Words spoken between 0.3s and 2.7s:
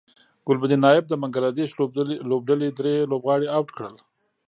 ګلبدین نایب د بنګلادیش لوبډلې